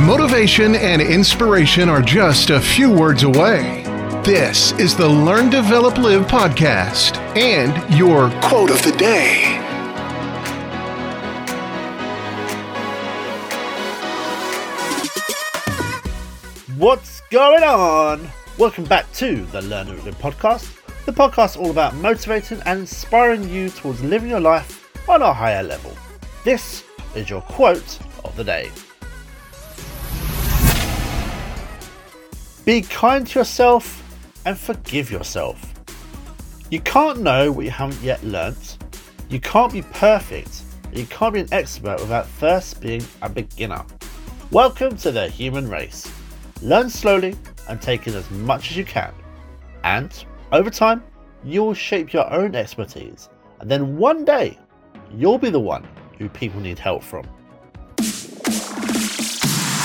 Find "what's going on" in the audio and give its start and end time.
16.76-18.28